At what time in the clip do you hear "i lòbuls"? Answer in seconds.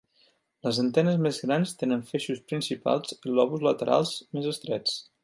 3.19-3.67